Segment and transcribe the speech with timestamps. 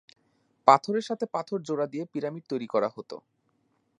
[0.67, 3.11] পাথরের সাথে পাথর জোড়া দিয়ে পিরামিড তৈরি করা হত।